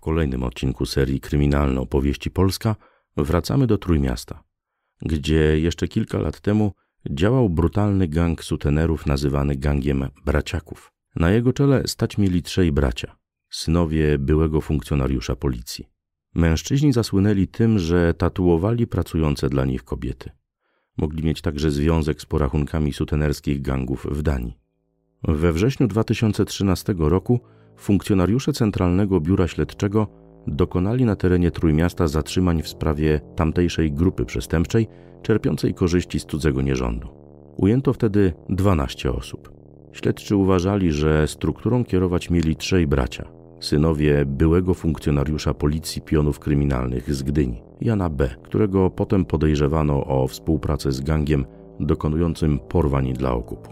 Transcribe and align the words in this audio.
W 0.00 0.02
kolejnym 0.02 0.42
odcinku 0.42 0.86
serii 0.86 1.20
Kryminalne 1.20 1.80
opowieści 1.80 2.30
Polska 2.30 2.76
wracamy 3.16 3.66
do 3.66 3.78
Trójmiasta, 3.78 4.44
gdzie 5.02 5.60
jeszcze 5.60 5.88
kilka 5.88 6.18
lat 6.18 6.40
temu 6.40 6.72
działał 7.10 7.50
brutalny 7.50 8.08
gang 8.08 8.44
sutenerów 8.44 9.06
nazywany 9.06 9.56
gangiem 9.56 10.08
braciaków. 10.24 10.92
Na 11.16 11.30
jego 11.30 11.52
czele 11.52 11.82
stać 11.86 12.18
mieli 12.18 12.42
trzej 12.42 12.72
bracia, 12.72 13.16
synowie 13.50 14.18
byłego 14.18 14.60
funkcjonariusza 14.60 15.36
policji. 15.36 15.88
Mężczyźni 16.34 16.92
zasłynęli 16.92 17.48
tym, 17.48 17.78
że 17.78 18.14
tatuowali 18.14 18.86
pracujące 18.86 19.48
dla 19.48 19.64
nich 19.64 19.84
kobiety. 19.84 20.30
Mogli 20.96 21.24
mieć 21.24 21.40
także 21.40 21.70
związek 21.70 22.20
z 22.20 22.26
porachunkami 22.26 22.92
sutenerskich 22.92 23.62
gangów 23.62 24.06
w 24.10 24.22
Danii. 24.22 24.58
We 25.22 25.52
wrześniu 25.52 25.88
2013 25.88 26.94
roku 26.98 27.40
funkcjonariusze 27.80 28.52
Centralnego 28.52 29.20
Biura 29.20 29.48
Śledczego 29.48 30.06
dokonali 30.46 31.04
na 31.04 31.16
terenie 31.16 31.50
Trójmiasta 31.50 32.08
zatrzymań 32.08 32.62
w 32.62 32.68
sprawie 32.68 33.20
tamtejszej 33.36 33.92
grupy 33.92 34.24
przestępczej 34.24 34.88
czerpiącej 35.22 35.74
korzyści 35.74 36.20
z 36.20 36.24
cudzego 36.24 36.62
nierządu. 36.62 37.08
Ujęto 37.56 37.92
wtedy 37.92 38.32
12 38.48 39.12
osób. 39.12 39.52
Śledczy 39.92 40.36
uważali, 40.36 40.92
że 40.92 41.28
strukturą 41.28 41.84
kierować 41.84 42.30
mieli 42.30 42.56
trzej 42.56 42.86
bracia, 42.86 43.28
synowie 43.60 44.24
byłego 44.26 44.74
funkcjonariusza 44.74 45.54
policji 45.54 46.02
pionów 46.02 46.38
kryminalnych 46.38 47.14
z 47.14 47.22
Gdyni, 47.22 47.62
Jana 47.80 48.10
B., 48.10 48.28
którego 48.42 48.90
potem 48.90 49.24
podejrzewano 49.24 50.06
o 50.06 50.26
współpracę 50.26 50.92
z 50.92 51.00
gangiem 51.00 51.44
dokonującym 51.80 52.58
porwań 52.58 53.12
dla 53.12 53.32
okupu. 53.32 53.70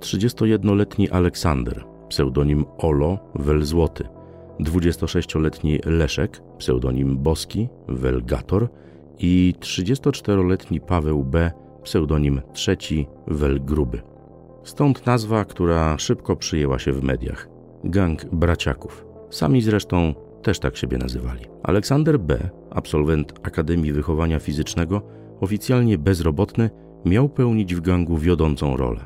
31-letni 0.00 1.10
Aleksander, 1.10 1.91
pseudonim 2.12 2.64
Olo 2.78 3.18
Welzłoty, 3.34 4.04
26-letni 4.60 5.78
Leszek, 5.84 6.42
pseudonim 6.58 7.18
Boski, 7.18 7.68
Welgator 7.88 8.68
i 9.18 9.54
34-letni 9.60 10.80
Paweł 10.80 11.24
B., 11.24 11.50
pseudonim 11.82 12.40
trzeci 12.52 13.06
Welgruby. 13.26 14.02
Stąd 14.64 15.06
nazwa, 15.06 15.44
która 15.44 15.98
szybko 15.98 16.36
przyjęła 16.36 16.78
się 16.78 16.92
w 16.92 17.02
mediach. 17.02 17.48
Gang 17.84 18.26
Braciaków. 18.32 19.06
Sami 19.30 19.62
zresztą 19.62 20.14
też 20.42 20.58
tak 20.58 20.76
siebie 20.76 20.98
nazywali. 20.98 21.44
Aleksander 21.62 22.20
B., 22.20 22.50
absolwent 22.70 23.32
Akademii 23.42 23.92
Wychowania 23.92 24.38
Fizycznego, 24.38 25.02
oficjalnie 25.40 25.98
bezrobotny, 25.98 26.70
miał 27.04 27.28
pełnić 27.28 27.74
w 27.74 27.80
gangu 27.80 28.16
wiodącą 28.16 28.76
rolę. 28.76 29.00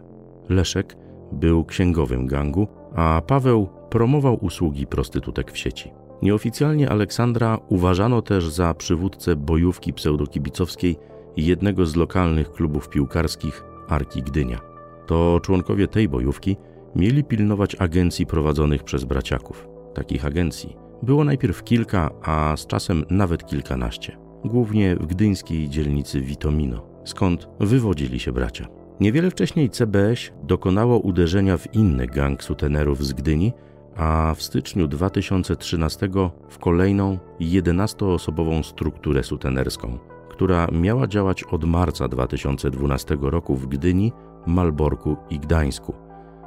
Leszek 0.49 0.97
był 1.33 1.65
księgowym 1.65 2.27
gangu, 2.27 2.67
a 2.97 3.23
Paweł 3.27 3.69
promował 3.91 4.45
usługi 4.45 4.87
prostytutek 4.87 5.53
w 5.53 5.59
sieci. 5.59 5.91
Nieoficjalnie 6.23 6.91
Aleksandra 6.91 7.59
uważano 7.69 8.23
też 8.23 8.49
za 8.49 8.75
przywódcę 8.75 9.37
bojówki 9.37 9.93
pseudokibicowskiej 9.93 10.97
jednego 11.37 11.87
z 11.87 11.97
lokalnych 11.97 12.53
klubów 12.53 12.89
piłkarskich 12.89 13.65
Arki 13.89 14.23
Gdynia. 14.23 14.61
To 15.07 15.41
członkowie 15.43 15.89
tej 15.89 16.09
bojówki 16.09 16.57
mieli 16.97 17.25
pilnować 17.25 17.75
agencji 17.75 18.27
prowadzonych 18.27 18.85
przez 18.85 19.05
braciaków. 19.05 19.69
Takich 19.95 20.27
agencji 20.27 20.77
było 21.03 21.25
najpierw 21.25 21.65
kilka, 21.65 22.11
a 22.23 22.57
z 22.57 22.67
czasem 22.67 23.05
nawet 23.11 23.47
kilkanaście. 23.47 24.17
Głównie 24.45 24.97
w 24.97 25.07
gdyńskiej 25.07 25.69
dzielnicy 25.69 26.21
Witomino, 26.21 26.87
skąd 27.05 27.49
wywodzili 27.61 28.21
się 28.21 28.33
bracia. 28.33 28.76
Niewiele 29.01 29.31
wcześniej 29.31 29.71
CBS 29.71 30.19
dokonało 30.43 30.99
uderzenia 30.99 31.57
w 31.57 31.75
inny 31.75 32.07
gang 32.07 32.43
sutenerów 32.43 33.05
z 33.05 33.13
Gdyni, 33.13 33.53
a 33.97 34.35
w 34.37 34.43
styczniu 34.43 34.89
2013 34.89 36.09
w 36.49 36.59
kolejną 36.59 37.19
11-osobową 37.41 38.63
strukturę 38.63 39.23
sutenerską, 39.23 39.99
która 40.29 40.69
miała 40.73 41.07
działać 41.07 41.45
od 41.45 41.65
marca 41.65 42.09
2012 42.09 43.17
roku 43.21 43.57
w 43.57 43.67
Gdyni, 43.67 44.13
Malborku 44.47 45.17
i 45.31 45.39
Gdańsku, 45.39 45.95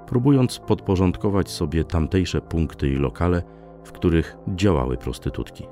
próbując 0.07 0.59
podporządkować 0.59 1.49
sobie 1.49 1.83
tamtejsze 1.83 2.41
punkty 2.41 2.89
i 2.89 2.95
lokale, 2.95 3.43
w 3.83 3.91
których 3.91 4.37
działały 4.55 4.97
prostytutki. 4.97 5.63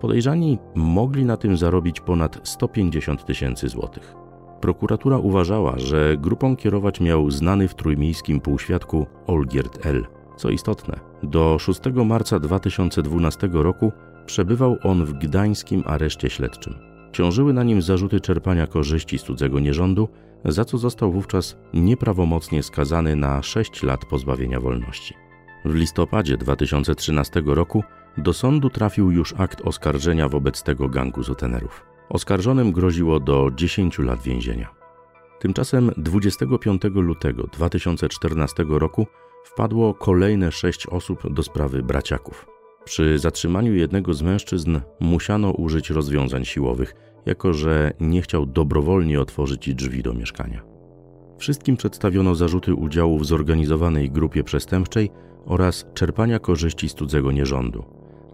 Podejrzani 0.00 0.58
mogli 0.74 1.24
na 1.24 1.36
tym 1.36 1.56
zarobić 1.56 2.00
ponad 2.00 2.48
150 2.48 3.24
tysięcy 3.24 3.68
złotych. 3.68 4.23
Prokuratura 4.64 5.18
uważała, 5.18 5.78
że 5.78 6.16
grupą 6.16 6.56
kierować 6.56 7.00
miał 7.00 7.30
znany 7.30 7.68
w 7.68 7.74
trójmiejskim 7.74 8.40
półświadku 8.40 9.06
Olgierd 9.26 9.86
L. 9.86 10.06
Co 10.36 10.50
istotne, 10.50 11.00
do 11.22 11.58
6 11.58 11.80
marca 12.04 12.40
2012 12.40 13.48
roku 13.52 13.92
przebywał 14.26 14.76
on 14.82 15.04
w 15.04 15.12
gdańskim 15.12 15.82
areszcie 15.86 16.30
śledczym. 16.30 16.74
Ciążyły 17.12 17.52
na 17.52 17.62
nim 17.62 17.82
zarzuty 17.82 18.20
czerpania 18.20 18.66
korzyści 18.66 19.18
z 19.18 19.22
cudzego 19.22 19.60
nierządu, 19.60 20.08
za 20.44 20.64
co 20.64 20.78
został 20.78 21.12
wówczas 21.12 21.56
nieprawomocnie 21.74 22.62
skazany 22.62 23.16
na 23.16 23.42
6 23.42 23.82
lat 23.82 24.04
pozbawienia 24.04 24.60
wolności. 24.60 25.14
W 25.64 25.74
listopadzie 25.74 26.36
2013 26.36 27.42
roku 27.46 27.82
do 28.18 28.32
sądu 28.32 28.70
trafił 28.70 29.10
już 29.10 29.34
akt 29.38 29.60
oskarżenia 29.60 30.28
wobec 30.28 30.62
tego 30.62 30.88
gangu 30.88 31.22
zutenerów. 31.22 31.93
Oskarżonym 32.08 32.72
groziło 32.72 33.20
do 33.20 33.50
10 33.56 33.98
lat 33.98 34.22
więzienia. 34.22 34.68
Tymczasem 35.38 35.90
25 35.96 36.82
lutego 36.94 37.46
2014 37.52 38.64
roku 38.68 39.06
wpadło 39.44 39.94
kolejne 39.94 40.52
sześć 40.52 40.86
osób 40.86 41.32
do 41.32 41.42
sprawy 41.42 41.82
braciaków. 41.82 42.46
Przy 42.84 43.18
zatrzymaniu 43.18 43.74
jednego 43.74 44.14
z 44.14 44.22
mężczyzn 44.22 44.80
musiano 45.00 45.50
użyć 45.50 45.90
rozwiązań 45.90 46.44
siłowych, 46.44 46.94
jako 47.26 47.52
że 47.52 47.92
nie 48.00 48.22
chciał 48.22 48.46
dobrowolnie 48.46 49.20
otworzyć 49.20 49.74
drzwi 49.74 50.02
do 50.02 50.14
mieszkania. 50.14 50.62
Wszystkim 51.38 51.76
przedstawiono 51.76 52.34
zarzuty 52.34 52.74
udziału 52.74 53.18
w 53.18 53.26
zorganizowanej 53.26 54.10
grupie 54.10 54.44
przestępczej 54.44 55.10
oraz 55.46 55.86
czerpania 55.94 56.38
korzyści 56.38 56.88
z 56.88 56.94
cudzego 56.94 57.32
nierządu, 57.32 57.84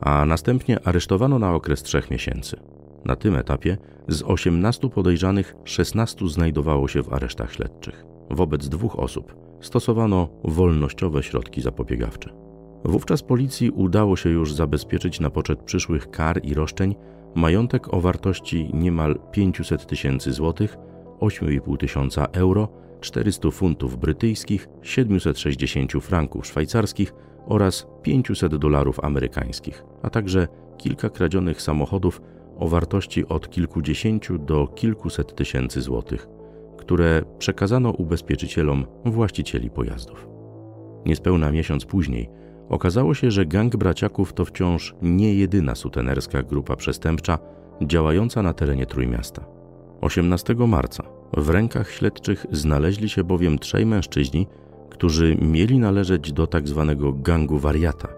a 0.00 0.26
następnie 0.26 0.86
aresztowano 0.86 1.38
na 1.38 1.54
okres 1.54 1.82
trzech 1.82 2.10
miesięcy. 2.10 2.79
Na 3.04 3.16
tym 3.16 3.36
etapie 3.36 3.78
z 4.08 4.22
18 4.22 4.88
podejrzanych 4.88 5.56
16 5.64 6.28
znajdowało 6.28 6.88
się 6.88 7.02
w 7.02 7.12
aresztach 7.12 7.52
śledczych. 7.52 8.04
Wobec 8.30 8.68
dwóch 8.68 8.98
osób 8.98 9.36
stosowano 9.60 10.28
wolnościowe 10.44 11.22
środki 11.22 11.60
zapobiegawcze. 11.60 12.30
Wówczas 12.84 13.22
policji 13.22 13.70
udało 13.70 14.16
się 14.16 14.30
już 14.30 14.54
zabezpieczyć 14.54 15.20
na 15.20 15.30
poczet 15.30 15.62
przyszłych 15.62 16.10
kar 16.10 16.44
i 16.44 16.54
roszczeń 16.54 16.94
majątek 17.34 17.94
o 17.94 18.00
wartości 18.00 18.70
niemal 18.74 19.18
500 19.32 19.86
tysięcy 19.86 20.32
złotych, 20.32 20.76
8,5 21.20 21.76
tysiąca 21.76 22.26
euro, 22.32 22.68
400 23.00 23.50
funtów 23.50 23.98
brytyjskich, 23.98 24.68
760 24.82 25.92
franków 26.00 26.46
szwajcarskich 26.46 27.14
oraz 27.46 27.86
500 28.02 28.56
dolarów 28.56 29.00
amerykańskich, 29.00 29.84
a 30.02 30.10
także 30.10 30.48
kilka 30.78 31.10
kradzionych 31.10 31.62
samochodów 31.62 32.20
o 32.60 32.68
wartości 32.68 33.28
od 33.28 33.50
kilkudziesięciu 33.50 34.38
do 34.38 34.66
kilkuset 34.66 35.34
tysięcy 35.34 35.80
złotych, 35.80 36.28
które 36.78 37.22
przekazano 37.38 37.90
ubezpieczycielom 37.90 38.86
właścicieli 39.04 39.70
pojazdów. 39.70 40.28
Niespełna 41.06 41.52
miesiąc 41.52 41.84
później 41.84 42.30
okazało 42.68 43.14
się, 43.14 43.30
że 43.30 43.46
gang 43.46 43.76
braciaków 43.76 44.32
to 44.32 44.44
wciąż 44.44 44.94
nie 45.02 45.34
jedyna 45.34 45.74
sutenerska 45.74 46.42
grupa 46.42 46.76
przestępcza 46.76 47.38
działająca 47.82 48.42
na 48.42 48.52
terenie 48.52 48.86
Trójmiasta. 48.86 49.44
18 50.00 50.54
marca 50.54 51.02
w 51.36 51.50
rękach 51.50 51.90
śledczych 51.90 52.46
znaleźli 52.50 53.08
się 53.08 53.24
bowiem 53.24 53.58
trzej 53.58 53.86
mężczyźni, 53.86 54.46
którzy 54.90 55.36
mieli 55.36 55.78
należeć 55.78 56.32
do 56.32 56.46
tzw. 56.46 56.84
Tak 56.88 57.22
gangu 57.22 57.58
wariata, 57.58 58.08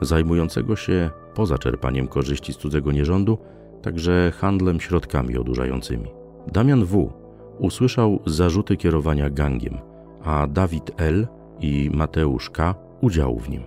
zajmującego 0.00 0.76
się 0.76 1.10
poza 1.34 1.58
czerpaniem 1.58 2.08
korzyści 2.08 2.52
z 2.52 2.56
cudzego 2.56 2.92
nierządu 2.92 3.38
także 3.84 4.32
handlem 4.36 4.80
środkami 4.80 5.38
odurzającymi. 5.38 6.10
Damian 6.52 6.84
W. 6.84 7.12
usłyszał 7.58 8.20
zarzuty 8.26 8.76
kierowania 8.76 9.30
gangiem, 9.30 9.78
a 10.24 10.46
Dawid 10.46 10.90
L. 10.96 11.26
i 11.60 11.90
Mateusz 11.94 12.50
K. 12.50 12.74
udziału 13.00 13.38
w 13.38 13.50
nim. 13.50 13.62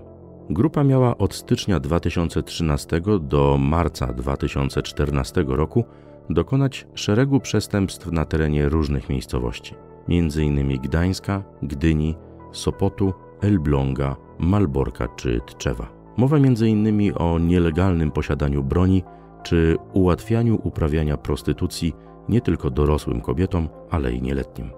Grupa 0.50 0.84
miała 0.84 1.18
od 1.18 1.34
stycznia 1.36 1.80
2013 1.80 3.02
do 3.22 3.58
marca 3.60 4.14
2014 4.14 5.46
roku 5.48 5.84
dokonać 6.30 6.88
szeregu 6.94 7.40
przestępstw 7.40 8.12
na 8.12 8.25
terenie 8.25 8.69
różnych 8.69 9.10
miejscowości, 9.10 9.75
m.in. 10.10 10.81
Gdańska, 10.81 11.44
Gdyni, 11.62 12.16
Sopotu, 12.52 13.14
Elbląga, 13.42 14.16
Malborka 14.40 15.08
czy 15.08 15.42
Tczewa. 15.46 15.88
Mowa 16.18 16.38
m.in. 16.38 17.14
o 17.16 17.40
nielegalnym 17.40 18.12
posiadaniu 18.12 18.64
broni 18.64 19.04
czy 19.47 19.77
ułatwianiu 19.94 20.59
uprawiania 20.63 21.17
prostytucji 21.17 21.94
nie 22.29 22.41
tylko 22.41 22.69
dorosłym 22.69 23.21
kobietom, 23.21 23.69
ale 23.89 24.13
i 24.13 24.21
nieletnim. 24.21 24.69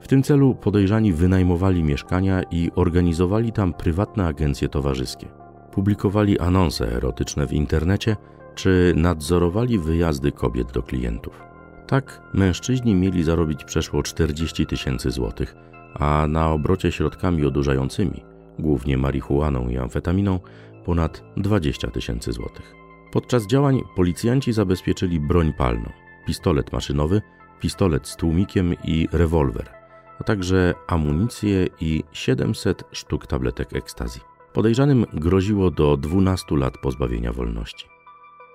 W 0.00 0.08
tym 0.08 0.22
celu 0.22 0.54
podejrzani 0.54 1.12
wynajmowali 1.12 1.82
mieszkania 1.82 2.42
i 2.50 2.70
organizowali 2.74 3.52
tam 3.52 3.72
prywatne 3.72 4.26
agencje 4.26 4.68
towarzyskie. 4.68 5.26
publikowali 5.72 6.38
anonse 6.38 6.92
erotyczne 6.92 7.46
w 7.46 7.52
internecie 7.52 8.16
czy 8.54 8.94
nadzorowali 8.96 9.78
wyjazdy 9.78 10.32
kobiet 10.32 10.72
do 10.72 10.82
klientów. 10.82 11.42
Tak 11.86 12.22
mężczyźni 12.34 12.94
mieli 12.94 13.24
zarobić 13.24 13.64
przeszło 13.64 14.02
40 14.02 14.66
tysięcy 14.66 15.10
złotych, 15.10 15.54
a 15.94 16.26
na 16.28 16.50
obrocie 16.50 16.92
środkami 16.92 17.44
odurzającymi, 17.44 18.24
głównie 18.58 18.98
marihuaną 18.98 19.68
i 19.68 19.78
amfetaminą, 19.78 20.40
ponad 20.84 21.24
20 21.36 21.90
tysięcy 21.90 22.32
złotych. 22.32 22.83
Podczas 23.14 23.46
działań 23.46 23.82
policjanci 23.96 24.52
zabezpieczyli 24.52 25.20
broń 25.20 25.52
palną, 25.52 25.90
pistolet 26.26 26.72
maszynowy, 26.72 27.22
pistolet 27.60 28.08
z 28.08 28.16
tłumikiem 28.16 28.74
i 28.84 29.08
rewolwer, 29.12 29.70
a 30.20 30.24
także 30.24 30.74
amunicję 30.86 31.66
i 31.80 32.04
700 32.12 32.84
sztuk 32.92 33.26
tabletek 33.26 33.76
ekstazji. 33.76 34.20
Podejrzanym 34.52 35.06
groziło 35.12 35.70
do 35.70 35.96
12 35.96 36.56
lat 36.56 36.78
pozbawienia 36.78 37.32
wolności. 37.32 37.86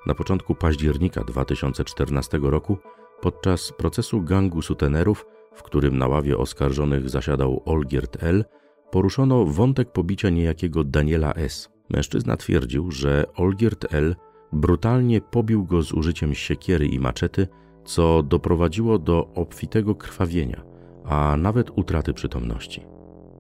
Na 0.08 0.16
początku 0.16 0.56
października 0.56 1.24
2014 1.24 2.40
roku, 2.42 2.78
podczas 3.22 3.72
procesu 3.72 4.22
gangu 4.22 4.62
sutenerów, 4.62 5.26
w 5.56 5.64
którym 5.64 5.98
na 5.98 6.08
ławie 6.08 6.38
oskarżonych 6.38 7.10
zasiadał 7.10 7.62
Olgierd 7.66 8.24
L., 8.24 8.46
poruszono 8.92 9.46
wątek 9.46 9.92
pobicia 9.92 10.30
niejakiego 10.30 10.84
Daniela 10.84 11.34
S. 11.34 11.70
Mężczyzna 11.90 12.38
twierdził, 12.38 12.92
że 12.92 13.26
Olgierd 13.36 13.94
L. 13.94 14.16
brutalnie 14.54 15.22
pobił 15.22 15.66
go 15.66 15.82
z 15.82 15.92
użyciem 15.92 16.34
siekiery 16.34 16.88
i 16.88 17.00
maczety, 17.00 17.48
co 17.86 18.24
doprowadziło 18.24 19.00
do 19.00 19.28
obfitego 19.36 19.96
krwawienia, 19.96 20.62
a 21.06 21.36
nawet 21.38 21.72
utraty 21.76 22.14
przytomności. 22.14 22.86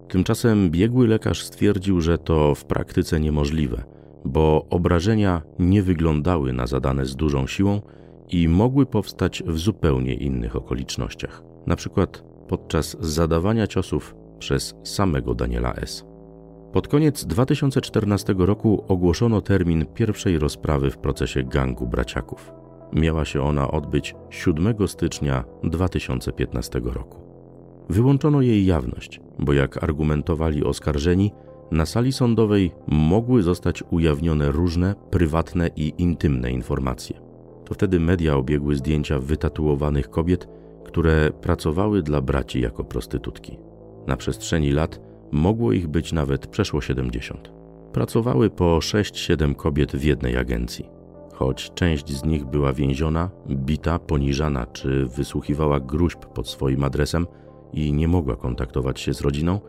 Tymczasem 0.07 0.69
biegły 0.69 1.07
lekarz 1.07 1.43
stwierdził, 1.43 2.01
że 2.01 2.17
to 2.17 2.55
w 2.55 2.65
praktyce 2.65 3.19
niemożliwe, 3.19 3.83
bo 4.25 4.65
obrażenia 4.69 5.41
nie 5.59 5.83
wyglądały 5.83 6.53
na 6.53 6.67
zadane 6.67 7.05
z 7.05 7.15
dużą 7.15 7.47
siłą 7.47 7.81
i 8.29 8.47
mogły 8.47 8.85
powstać 8.85 9.43
w 9.47 9.57
zupełnie 9.57 10.13
innych 10.13 10.55
okolicznościach, 10.55 11.43
na 11.67 11.75
przykład 11.75 12.23
podczas 12.47 12.97
zadawania 12.99 13.67
ciosów 13.67 14.15
przez 14.39 14.75
samego 14.83 15.35
Daniela 15.35 15.73
S. 15.73 16.05
Pod 16.73 16.87
koniec 16.87 17.25
2014 17.25 18.35
roku 18.37 18.83
ogłoszono 18.87 19.41
termin 19.41 19.85
pierwszej 19.85 20.39
rozprawy 20.39 20.91
w 20.91 20.97
procesie 20.97 21.43
gangu 21.43 21.87
braciaków. 21.87 22.51
Miała 22.93 23.25
się 23.25 23.41
ona 23.41 23.71
odbyć 23.71 24.15
7 24.29 24.87
stycznia 24.87 25.43
2015 25.63 26.81
roku. 26.83 27.19
Wyłączono 27.89 28.41
jej 28.41 28.65
jawność, 28.65 29.21
bo 29.39 29.53
jak 29.53 29.83
argumentowali 29.83 30.63
oskarżeni, 30.63 31.31
na 31.71 31.85
sali 31.85 32.11
sądowej 32.11 32.71
mogły 32.87 33.43
zostać 33.43 33.83
ujawnione 33.89 34.51
różne 34.51 34.95
prywatne 35.09 35.69
i 35.75 35.93
intymne 35.97 36.51
informacje. 36.51 37.21
To 37.65 37.73
wtedy 37.73 37.99
media 37.99 38.35
obiegły 38.35 38.75
zdjęcia 38.75 39.19
wytatuowanych 39.19 40.09
kobiet, 40.09 40.47
które 40.85 41.29
pracowały 41.41 42.03
dla 42.03 42.21
braci 42.21 42.61
jako 42.61 42.83
prostytutki. 42.83 43.57
Na 44.07 44.17
przestrzeni 44.17 44.71
lat 44.71 45.08
mogło 45.31 45.71
ich 45.71 45.87
być 45.87 46.13
nawet 46.13 46.47
przeszło 46.47 46.81
70. 46.81 47.51
Pracowały 47.93 48.49
po 48.49 48.77
6-7 48.77 49.55
kobiet 49.55 49.91
w 49.95 50.03
jednej 50.03 50.37
agencji. 50.37 50.89
Choć 51.33 51.71
część 51.73 52.17
z 52.17 52.25
nich 52.25 52.45
była 52.45 52.73
więziona, 52.73 53.29
bita, 53.49 53.99
poniżana 53.99 54.65
czy 54.65 55.05
wysłuchiwała 55.05 55.79
gruźb 55.79 56.25
pod 56.25 56.49
swoim 56.49 56.83
adresem 56.83 57.27
i 57.73 57.93
nie 57.93 58.07
mogła 58.07 58.35
kontaktować 58.35 58.99
się 58.99 59.13
z 59.13 59.21
rodziną, 59.21 59.59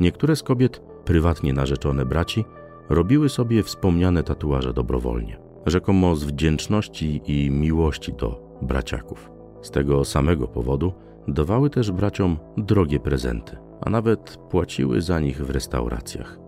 niektóre 0.00 0.36
z 0.36 0.42
kobiet, 0.42 0.80
prywatnie 1.04 1.52
narzeczone 1.52 2.06
braci, 2.06 2.44
robiły 2.88 3.28
sobie 3.28 3.62
wspomniane 3.62 4.22
tatuaże 4.22 4.72
dobrowolnie, 4.72 5.38
rzekomo 5.66 6.16
z 6.16 6.24
wdzięczności 6.24 7.20
i 7.26 7.50
miłości 7.50 8.12
do 8.12 8.58
braciaków. 8.62 9.30
Z 9.62 9.70
tego 9.70 10.04
samego 10.04 10.48
powodu 10.48 10.92
dawały 11.28 11.70
też 11.70 11.90
braciom 11.90 12.38
drogie 12.56 13.00
prezenty, 13.00 13.56
a 13.80 13.90
nawet 13.90 14.36
płaciły 14.50 15.00
za 15.00 15.20
nich 15.20 15.46
w 15.46 15.50
restauracjach. 15.50 16.38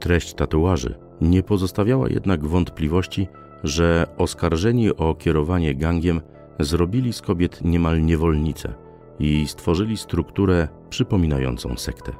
Treść 0.00 0.34
tatuaży 0.34 0.98
nie 1.20 1.42
pozostawiała 1.42 2.08
jednak 2.08 2.46
wątpliwości, 2.46 3.28
że 3.64 4.06
oskarżeni 4.18 4.96
o 4.96 5.14
kierowanie 5.14 5.74
gangiem 5.74 6.20
zrobili 6.60 7.12
z 7.12 7.22
kobiet 7.22 7.64
niemal 7.64 8.04
niewolnice 8.04 8.74
i 9.18 9.48
stworzyli 9.48 9.96
strukturę 9.96 10.68
przypominającą 10.90 11.76
sektę. 11.76 12.12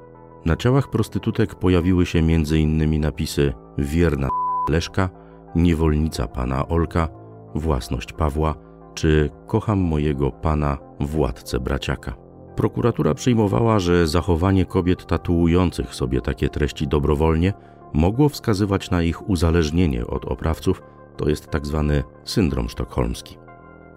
Na 0.45 0.57
ciałach 0.57 0.91
prostytutek 0.91 1.55
pojawiły 1.55 2.07
się 2.07 2.19
m.in. 2.19 3.01
napisy 3.01 3.53
wierna 3.79 4.29
Leszka, 4.69 5.11
niewolnica 5.55 6.29
pana 6.29 6.69
Olka, 6.69 7.09
własność 7.55 8.13
Pawła 8.13 8.55
czy 8.95 9.31
kocham 9.47 9.79
mojego 9.79 10.31
pana 10.31 10.79
władcę 11.01 11.61
braciaka. 11.61 12.26
Prokuratura 12.57 13.15
przyjmowała, 13.15 13.79
że 13.79 14.09
zachowanie 14.09 14.65
kobiet 14.65 15.07
tatuujących 15.07 15.95
sobie 15.95 16.21
takie 16.21 16.49
treści 16.49 16.89
dobrowolnie 16.89 17.53
mogło 17.93 18.29
wskazywać 18.29 18.91
na 18.91 19.03
ich 19.03 19.29
uzależnienie 19.29 20.07
od 20.07 20.25
oprawców 20.25 20.83
to 21.17 21.29
jest 21.29 21.51
tak 21.51 21.67
zwany 21.67 22.03
syndrom 22.25 22.69
sztokholmski. 22.69 23.37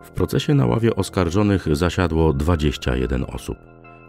W 0.03 0.11
procesie 0.11 0.53
na 0.53 0.65
ławie 0.65 0.95
oskarżonych 0.95 1.75
zasiadło 1.75 2.33
21 2.33 3.23
osób, 3.23 3.57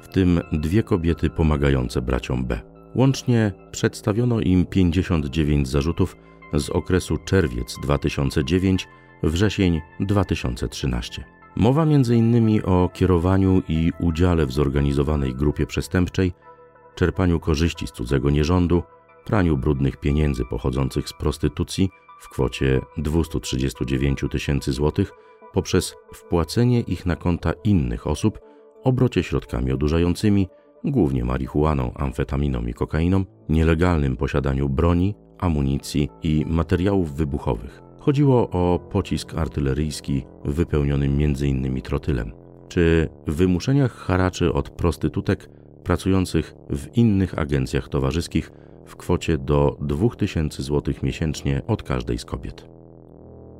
w 0.02 0.08
tym 0.08 0.40
dwie 0.52 0.82
kobiety 0.82 1.30
pomagające 1.30 2.02
braciom 2.02 2.44
B. 2.44 2.60
Łącznie 2.94 3.52
przedstawiono 3.70 4.40
im 4.40 4.66
59 4.66 5.68
zarzutów 5.68 6.16
z 6.54 6.70
okresu 6.70 7.16
czerwiec 7.16 7.76
2009 7.82 8.88
wrzesień 9.22 9.80
2013. 10.00 11.39
Mowa 11.56 11.82
m.in. 11.82 12.60
o 12.64 12.88
kierowaniu 12.92 13.62
i 13.68 13.92
udziale 14.00 14.46
w 14.46 14.52
zorganizowanej 14.52 15.34
grupie 15.34 15.66
przestępczej, 15.66 16.32
czerpaniu 16.94 17.40
korzyści 17.40 17.86
z 17.86 17.92
cudzego 17.92 18.30
nierządu, 18.30 18.82
praniu 19.24 19.56
brudnych 19.56 19.96
pieniędzy 19.96 20.44
pochodzących 20.44 21.08
z 21.08 21.12
prostytucji 21.12 21.90
w 22.20 22.28
kwocie 22.28 22.80
239 22.96 24.24
tysięcy 24.30 24.72
złotych 24.72 25.12
poprzez 25.52 25.96
wpłacenie 26.14 26.80
ich 26.80 27.06
na 27.06 27.16
konta 27.16 27.52
innych 27.64 28.06
osób, 28.06 28.38
obrocie 28.84 29.22
środkami 29.22 29.72
odurzającymi, 29.72 30.48
głównie 30.84 31.24
marihuaną, 31.24 31.92
amfetaminą 31.94 32.66
i 32.66 32.74
kokainą, 32.74 33.24
nielegalnym 33.48 34.16
posiadaniu 34.16 34.68
broni, 34.68 35.14
amunicji 35.38 36.08
i 36.22 36.44
materiałów 36.48 37.14
wybuchowych. 37.14 37.89
Chodziło 38.00 38.50
o 38.50 38.78
pocisk 38.90 39.34
artyleryjski 39.34 40.24
wypełniony 40.44 41.06
m.in. 41.06 41.82
trotylem, 41.82 42.32
czy 42.68 43.08
wymuszeniach 43.26 43.92
haraczy 43.92 44.52
od 44.52 44.70
prostytutek 44.70 45.50
pracujących 45.84 46.54
w 46.70 46.96
innych 46.96 47.38
agencjach 47.38 47.88
towarzyskich 47.88 48.50
w 48.86 48.96
kwocie 48.96 49.38
do 49.38 49.76
2000 49.80 50.62
zł 50.62 50.94
miesięcznie 51.02 51.62
od 51.66 51.82
każdej 51.82 52.18
z 52.18 52.24
kobiet. 52.24 52.68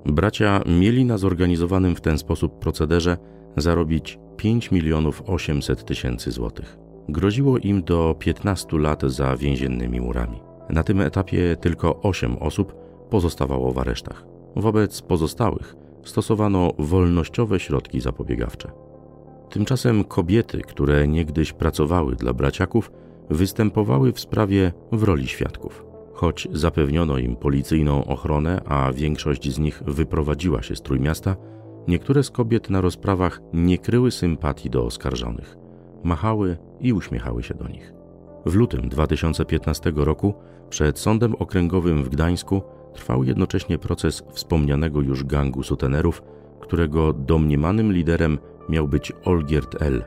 Bracia 0.07 0.63
mieli 0.67 1.05
na 1.05 1.19
zorganizowanym 1.19 1.97
w 1.97 2.01
ten 2.01 2.19
sposób 2.19 2.59
procederze 2.59 3.17
zarobić 3.57 4.19
5 4.37 4.71
milionów 4.71 5.23
800 5.27 5.85
tysięcy 5.85 6.31
złotych. 6.31 6.79
Groziło 7.09 7.59
im 7.59 7.83
do 7.83 8.17
15 8.19 8.79
lat 8.79 9.03
za 9.03 9.37
więziennymi 9.37 10.01
murami. 10.01 10.41
Na 10.71 10.83
tym 10.83 11.01
etapie 11.01 11.57
tylko 11.61 12.01
8 12.03 12.37
osób 12.39 12.90
pozostawało 13.11 13.73
w 13.73 13.79
aresztach. 13.79 14.25
Wobec 14.57 15.03
pozostałych 15.03 15.77
stosowano 16.05 16.73
wolnościowe 16.79 17.61
środki 17.61 18.01
zapobiegawcze. 18.01 18.73
Tymczasem 19.51 20.05
kobiety, 20.05 20.61
które 20.61 21.09
niegdyś 21.09 21.53
pracowały 21.53 22.17
dla 22.17 22.33
braciaków, 22.33 22.93
występowały 23.31 24.13
w 24.13 24.21
sprawie 24.21 24.73
w 24.93 25.03
roli 25.03 25.29
świadków. 25.29 25.85
Choć 26.13 26.49
zapewniono 26.53 27.19
im 27.19 27.37
policyjną 27.37 28.05
ochronę, 28.05 28.63
a 28.67 28.93
większość 28.93 29.55
z 29.55 29.59
nich 29.59 29.83
wyprowadziła 29.87 30.63
się 30.63 30.77
z 30.77 30.83
Trójmiasta, 30.83 31.37
niektóre 31.89 32.23
z 32.23 32.31
kobiet 32.31 32.71
na 32.71 32.81
rozprawach 32.81 33.41
nie 33.53 33.79
kryły 33.79 34.11
sympatii 34.11 34.71
do 34.71 34.85
oskarżonych. 34.85 35.57
Machały 36.05 36.57
i 36.81 36.93
uśmiechały 36.93 37.43
się 37.43 37.55
do 37.55 37.69
nich. 37.69 37.93
W 38.47 38.55
lutym 38.55 38.89
2015 38.89 39.93
roku 39.97 40.35
przed 40.71 40.99
Sądem 40.99 41.35
Okręgowym 41.35 42.05
w 42.05 42.09
Gdańsku 42.09 42.63
trwał 42.95 43.25
jednocześnie 43.25 43.79
proces 43.79 44.23
wspomnianego 44.33 45.01
już 45.01 45.25
gangu 45.25 45.63
sutenerów, 45.63 46.23
którego 46.61 47.13
domniemanym 47.13 47.93
liderem 47.93 48.39
miał 48.69 48.89
być 48.89 49.13
Olgierd 49.25 49.83
L., 49.83 50.05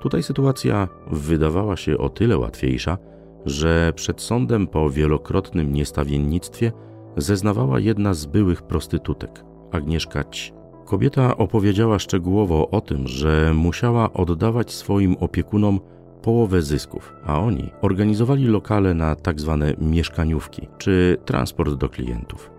Tutaj 0.00 0.22
sytuacja 0.22 0.88
wydawała 1.10 1.76
się 1.76 1.98
o 1.98 2.08
tyle 2.08 2.38
łatwiejsza, 2.38 2.98
że 3.46 3.92
przed 3.94 4.20
sądem 4.20 4.66
po 4.66 4.90
wielokrotnym 4.90 5.72
niestawiennictwie 5.72 6.72
zeznawała 7.16 7.80
jedna 7.80 8.14
z 8.14 8.26
byłych 8.26 8.62
prostytutek, 8.62 9.44
Agnieszka 9.72 10.24
Ć. 10.24 10.52
Kobieta 10.84 11.36
opowiedziała 11.36 11.98
szczegółowo 11.98 12.70
o 12.70 12.80
tym, 12.80 13.08
że 13.08 13.52
musiała 13.54 14.12
oddawać 14.12 14.72
swoim 14.72 15.16
opiekunom 15.20 15.80
połowę 16.26 16.62
zysków, 16.62 17.12
a 17.26 17.40
oni 17.40 17.70
organizowali 17.82 18.46
lokale 18.46 18.94
na 18.94 19.16
tak 19.16 19.40
zwane 19.40 19.74
mieszkaniówki 19.78 20.68
czy 20.78 21.16
transport 21.24 21.74
do 21.74 21.88
klientów. 21.88 22.50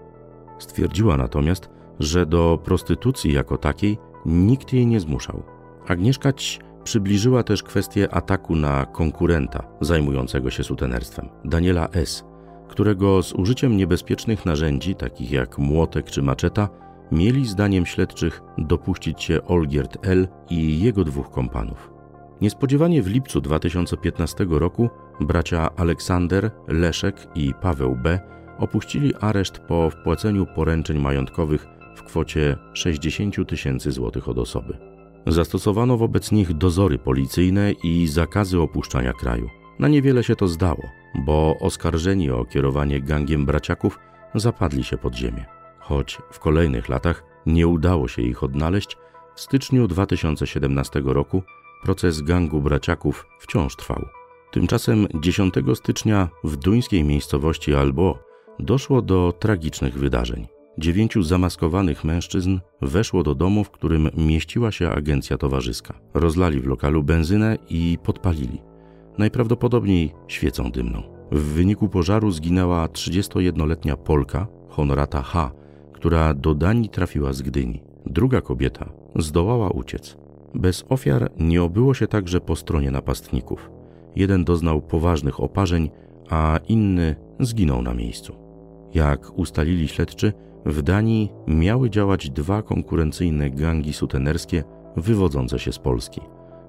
Stwierdziła 0.60 1.18
natomiast, 1.18 1.70
że 2.00 2.26
do 2.26 2.60
prostytucji 2.64 3.34
jako 3.34 3.58
takiej 3.58 3.98
nikt 4.26 4.74
jej 4.74 4.88
nie 4.88 5.00
zmuszał. 5.00 5.44
Agnieszka 5.88 6.34
Ć 6.34 6.60
przybliżyła 6.84 7.44
też 7.44 7.64
kwestię 7.64 8.14
ataku 8.14 8.56
na 8.56 8.86
konkurenta 8.86 9.64
zajmującego 9.82 10.52
się 10.52 10.64
sutenerstwem, 10.64 11.30
Daniela 11.46 11.90
S., 11.90 12.24
którego 12.68 13.24
z 13.24 13.34
użyciem 13.34 13.78
niebezpiecznych 13.78 14.46
narzędzi, 14.46 14.96
takich 14.96 15.32
jak 15.32 15.58
młotek 15.58 16.06
czy 16.06 16.22
maczeta, 16.22 16.70
mieli 17.12 17.46
zdaniem 17.48 17.86
śledczych 17.86 18.42
dopuścić 18.58 19.24
się 19.24 19.44
Olgierd 19.44 19.98
L. 20.08 20.28
i 20.50 20.82
jego 20.82 21.04
dwóch 21.04 21.30
kompanów. 21.30 21.97
Niespodziewanie 22.42 23.02
w 23.02 23.08
lipcu 23.08 23.42
2015 23.42 24.46
roku 24.50 24.90
bracia 25.20 25.76
Aleksander, 25.76 26.52
Leszek 26.68 27.28
i 27.36 27.54
Paweł 27.62 27.96
B. 27.96 28.20
opuścili 28.58 29.14
areszt 29.22 29.60
po 29.60 29.90
wpłaceniu 29.90 30.46
poręczeń 30.46 31.00
majątkowych 31.00 31.68
w 31.96 32.04
kwocie 32.04 32.58
60 32.74 33.50
tysięcy 33.50 33.92
złotych 33.92 34.30
od 34.30 34.38
osoby. 34.38 34.78
Zastosowano 35.28 35.98
wobec 35.98 36.32
nich 36.32 36.54
dozory 36.54 36.98
policyjne 36.98 37.72
i 37.72 38.08
zakazy 38.08 38.62
opuszczania 38.62 39.14
kraju. 39.14 39.50
Na 39.80 39.88
niewiele 39.88 40.24
się 40.24 40.36
to 40.36 40.48
zdało, 40.48 40.84
bo 41.16 41.56
oskarżeni 41.60 42.32
o 42.32 42.46
kierowanie 42.46 43.02
gangiem 43.02 43.46
braciaków 43.46 44.00
zapadli 44.36 44.84
się 44.84 44.98
pod 44.98 45.16
ziemię. 45.16 45.46
Choć 45.80 46.18
w 46.32 46.40
kolejnych 46.40 46.90
latach 46.90 47.24
nie 47.46 47.68
udało 47.68 48.08
się 48.08 48.22
ich 48.22 48.44
odnaleźć, 48.44 48.98
w 49.36 49.42
styczniu 49.42 49.88
2017 49.88 51.02
roku 51.06 51.44
proces 51.84 52.22
gangu 52.22 52.62
braciaków 52.62 53.26
wciąż 53.40 53.76
trwał. 53.76 54.06
Tymczasem 54.52 55.08
10 55.22 55.54
stycznia 55.76 56.30
w 56.44 56.56
duńskiej 56.56 57.04
miejscowości 57.04 57.76
Albo 57.76 58.20
doszło 58.60 59.02
do 59.02 59.34
tragicznych 59.40 59.94
wydarzeń. 59.94 60.48
Dziewięciu 60.78 61.24
zamaskowanych 61.24 62.04
mężczyzn 62.04 62.60
weszło 62.82 63.24
do 63.24 63.36
domu, 63.36 63.64
w 63.64 63.72
którym 63.72 64.10
mieściła 64.18 64.72
się 64.72 64.90
agencja 64.90 65.38
towarzyska. 65.38 66.00
Rozlali 66.14 66.60
w 66.60 66.68
lokalu 66.68 67.04
benzynę 67.04 67.58
i 67.70 67.98
podpalili. 68.04 68.62
Najprawdopodobniej 69.18 70.14
świecą 70.28 70.72
dymną. 70.72 71.04
W 71.32 71.42
wyniku 71.42 71.90
pożaru 71.90 72.32
zginęła 72.32 72.88
31-letnia 72.88 73.98
Polka, 73.98 74.48
Honorata 74.70 75.22
H., 75.22 75.52
która 75.94 76.34
do 76.34 76.56
Danii 76.56 76.90
trafiła 76.90 77.34
z 77.34 77.42
Gdyni. 77.42 77.84
Druga 78.06 78.42
kobieta 78.42 78.90
zdołała 79.16 79.70
uciec. 79.70 80.18
Bez 80.56 80.86
ofiar 80.90 81.32
nie 81.40 81.64
obyło 81.64 81.94
się 81.94 82.08
także 82.08 82.42
po 82.42 82.56
stronie 82.56 82.92
napastników. 82.92 83.72
Jeden 84.16 84.46
doznał 84.46 84.82
poważnych 84.82 85.40
oparzeń, 85.40 85.90
a 86.30 86.60
inny 86.68 87.16
zginął 87.40 87.82
na 87.82 87.94
miejscu. 87.94 88.36
Jak 88.94 89.38
ustalili 89.38 89.88
śledczy, 89.88 90.34
w 90.66 90.82
Danii 90.82 91.32
miały 91.48 91.90
działać 91.90 92.30
dwa 92.30 92.62
konkurencyjne 92.62 93.50
gangi 93.50 93.94
sutenerskie 93.94 94.64
wywodzące 94.96 95.60
się 95.60 95.72
z 95.72 95.80
Polski, 95.80 96.22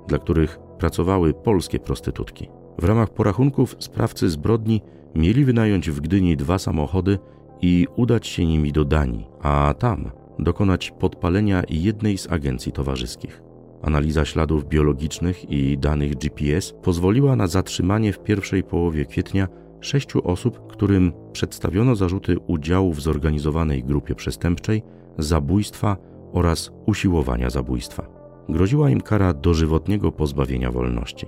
dla 0.08 0.18
których 0.18 0.58
pracowały 0.78 1.34
polskie 1.34 1.78
prostytutki. 1.78 2.48
W 2.78 2.84
ramach 2.84 3.10
porachunków 3.10 3.76
sprawcy 3.78 4.30
zbrodni 4.30 4.80
mieli 5.14 5.44
wynająć 5.44 5.90
w 5.90 6.00
Gdyni 6.00 6.36
dwa 6.36 6.58
samochody 6.58 7.18
i 7.62 7.86
udać 7.96 8.26
się 8.26 8.46
nimi 8.46 8.72
do 8.72 8.84
Danii, 8.84 9.26
a 9.42 9.74
tam 9.78 10.10
dokonać 10.38 10.90
podpalenia 10.90 11.62
jednej 11.68 12.18
z 12.18 12.32
agencji 12.32 12.72
towarzyskich. 12.72 13.47
Analiza 13.82 14.24
śladów 14.24 14.68
biologicznych 14.68 15.50
i 15.50 15.78
danych 15.78 16.16
GPS 16.16 16.74
pozwoliła 16.82 17.36
na 17.36 17.46
zatrzymanie 17.46 18.12
w 18.12 18.22
pierwszej 18.22 18.62
połowie 18.62 19.04
kwietnia 19.04 19.48
sześciu 19.80 20.28
osób, 20.28 20.66
którym 20.66 21.12
przedstawiono 21.32 21.96
zarzuty 21.96 22.38
udziału 22.38 22.92
w 22.92 23.00
zorganizowanej 23.00 23.84
grupie 23.84 24.14
przestępczej, 24.14 24.82
zabójstwa 25.18 25.96
oraz 26.32 26.70
usiłowania 26.86 27.50
zabójstwa. 27.50 28.08
Groziła 28.48 28.90
im 28.90 29.00
kara 29.00 29.32
dożywotniego 29.32 30.12
pozbawienia 30.12 30.70
wolności. 30.70 31.26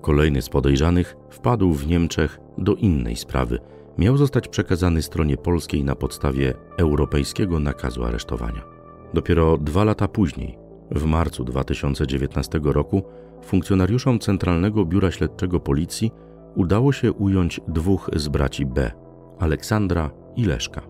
Kolejny 0.00 0.42
z 0.42 0.48
podejrzanych 0.48 1.16
wpadł 1.30 1.72
w 1.72 1.86
Niemczech 1.86 2.40
do 2.58 2.74
innej 2.74 3.16
sprawy. 3.16 3.58
Miał 3.98 4.16
zostać 4.16 4.48
przekazany 4.48 5.02
stronie 5.02 5.36
polskiej 5.36 5.84
na 5.84 5.94
podstawie 5.94 6.54
europejskiego 6.78 7.60
nakazu 7.60 8.04
aresztowania. 8.04 8.62
Dopiero 9.14 9.58
dwa 9.58 9.84
lata 9.84 10.08
później, 10.08 10.58
w 10.90 11.04
marcu 11.04 11.44
2019 11.44 12.60
roku, 12.64 13.02
funkcjonariuszom 13.42 14.18
Centralnego 14.18 14.84
Biura 14.84 15.10
Śledczego 15.10 15.60
Policji 15.60 16.12
udało 16.54 16.92
się 16.92 17.12
ująć 17.12 17.60
dwóch 17.68 18.10
z 18.16 18.28
braci 18.28 18.66
B, 18.66 18.92
Aleksandra 19.38 20.10
i 20.36 20.44
Leszka. 20.44 20.82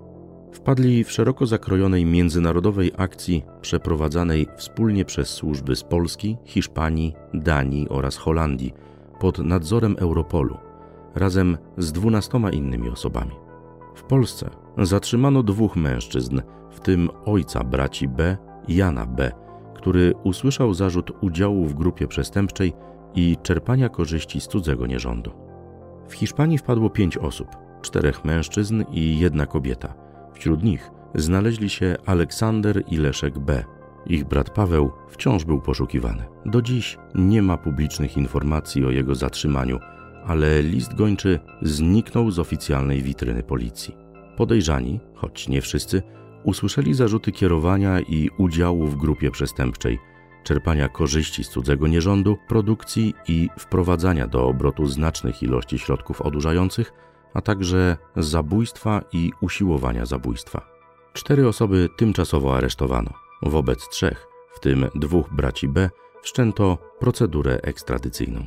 Wpadli 0.52 1.04
w 1.04 1.12
szeroko 1.12 1.46
zakrojonej 1.46 2.04
międzynarodowej 2.04 2.92
akcji 2.96 3.44
przeprowadzanej 3.60 4.46
wspólnie 4.56 5.04
przez 5.04 5.28
służby 5.28 5.76
z 5.76 5.82
Polski, 5.82 6.36
Hiszpanii, 6.44 7.14
Danii 7.34 7.88
oraz 7.88 8.16
Holandii 8.16 8.74
pod 9.20 9.38
nadzorem 9.38 9.96
Europolu, 9.98 10.56
razem 11.14 11.58
z 11.78 11.92
dwunastoma 11.92 12.50
innymi 12.50 12.88
osobami. 12.88 13.32
W 13.94 14.02
Polsce 14.02 14.50
zatrzymano 14.78 15.42
dwóch 15.42 15.76
mężczyzn, 15.76 16.40
w 16.70 16.80
tym 16.80 17.08
ojca 17.24 17.64
braci 17.64 18.08
B, 18.08 18.36
Jana 18.68 19.06
B., 19.06 19.32
który 19.80 20.14
usłyszał 20.24 20.74
zarzut 20.74 21.12
udziału 21.20 21.66
w 21.66 21.74
grupie 21.74 22.06
przestępczej 22.06 22.72
i 23.14 23.36
czerpania 23.42 23.88
korzyści 23.88 24.40
z 24.40 24.48
cudzego 24.48 24.86
nierządu. 24.86 25.30
W 26.08 26.14
Hiszpanii 26.14 26.58
wpadło 26.58 26.90
pięć 26.90 27.18
osób, 27.18 27.48
czterech 27.82 28.24
mężczyzn 28.24 28.84
i 28.92 29.18
jedna 29.18 29.46
kobieta. 29.46 29.94
Wśród 30.34 30.62
nich 30.62 30.90
znaleźli 31.14 31.68
się 31.70 31.96
Aleksander 32.06 32.82
i 32.88 32.96
Leszek 32.96 33.38
B. 33.38 33.64
Ich 34.06 34.24
brat 34.24 34.50
Paweł 34.50 34.90
wciąż 35.08 35.44
był 35.44 35.60
poszukiwany. 35.60 36.24
Do 36.46 36.62
dziś 36.62 36.98
nie 37.14 37.42
ma 37.42 37.56
publicznych 37.56 38.16
informacji 38.16 38.84
o 38.84 38.90
jego 38.90 39.14
zatrzymaniu, 39.14 39.78
ale 40.26 40.62
list 40.62 40.94
gończy 40.94 41.40
zniknął 41.62 42.30
z 42.30 42.38
oficjalnej 42.38 43.02
witryny 43.02 43.42
policji. 43.42 43.96
Podejrzani, 44.36 45.00
choć 45.14 45.48
nie 45.48 45.60
wszyscy, 45.60 46.02
usłyszeli 46.44 46.94
zarzuty 46.94 47.32
kierowania 47.32 48.00
i 48.00 48.30
udziału 48.38 48.86
w 48.86 48.96
grupie 48.96 49.30
przestępczej– 49.30 49.98
czerpania 50.44 50.88
korzyści 50.88 51.44
z 51.44 51.48
cudzego 51.48 51.86
nierządu, 51.86 52.38
produkcji 52.48 53.14
i 53.28 53.48
wprowadzania 53.58 54.26
do 54.26 54.46
obrotu 54.48 54.86
znacznych 54.86 55.42
ilości 55.42 55.78
środków 55.78 56.22
odurzających, 56.22 56.92
a 57.34 57.40
także 57.40 57.96
zabójstwa 58.16 59.02
i 59.12 59.32
usiłowania 59.40 60.06
zabójstwa. 60.06 60.66
Cztery 61.12 61.48
osoby 61.48 61.88
tymczasowo 61.96 62.56
aresztowano. 62.56 63.10
Wobec 63.42 63.88
trzech, 63.88 64.26
w 64.52 64.60
tym 64.60 64.86
dwóch 64.94 65.34
braci 65.34 65.68
B, 65.68 65.90
wszczęto 66.22 66.78
procedurę 66.98 67.60
ekstradycyjną. 67.62 68.46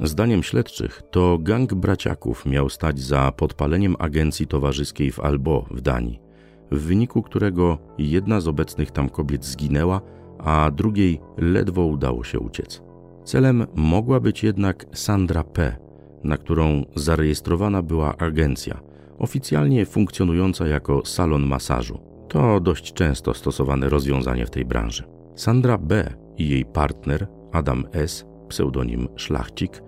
Zdaniem 0.00 0.42
śledczych 0.42 1.02
to 1.10 1.38
gang 1.38 1.74
braciaków 1.74 2.46
miał 2.46 2.68
stać 2.68 3.00
za 3.00 3.32
podpaleniem 3.32 3.96
agencji 3.98 4.46
towarzyskiej 4.46 5.12
w 5.12 5.20
Albo 5.20 5.66
w 5.70 5.80
Danii, 5.80 6.20
w 6.70 6.78
wyniku 6.78 7.22
którego 7.22 7.78
jedna 7.98 8.40
z 8.40 8.48
obecnych 8.48 8.90
tam 8.90 9.08
kobiet 9.08 9.44
zginęła, 9.44 10.00
a 10.38 10.70
drugiej 10.70 11.20
ledwo 11.36 11.84
udało 11.84 12.24
się 12.24 12.40
uciec. 12.40 12.82
Celem 13.24 13.66
mogła 13.74 14.20
być 14.20 14.44
jednak 14.44 14.86
Sandra 14.92 15.44
P., 15.44 15.76
na 16.24 16.36
którą 16.36 16.82
zarejestrowana 16.96 17.82
była 17.82 18.16
agencja, 18.16 18.80
oficjalnie 19.18 19.86
funkcjonująca 19.86 20.66
jako 20.66 21.04
salon 21.04 21.46
masażu. 21.46 21.98
To 22.28 22.60
dość 22.60 22.92
często 22.92 23.34
stosowane 23.34 23.88
rozwiązanie 23.88 24.46
w 24.46 24.50
tej 24.50 24.64
branży. 24.64 25.04
Sandra 25.34 25.78
B. 25.78 26.14
i 26.38 26.48
jej 26.48 26.64
partner 26.64 27.26
Adam 27.52 27.84
S., 27.92 28.26
pseudonim 28.48 29.08
Szlachcik, 29.16 29.82